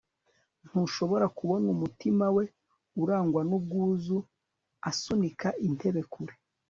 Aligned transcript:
Ntushobora 0.67 1.25
kubona 1.37 1.65
umutima 1.75 2.25
we 2.35 2.45
urangwa 3.01 3.41
nubwuzu 3.49 4.17
asunika 4.89 5.47
intebe 5.67 6.01
kure 6.13 6.33